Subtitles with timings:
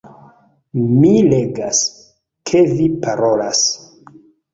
[1.01, 1.81] Mi legas,
[2.53, 3.61] ke vi parolas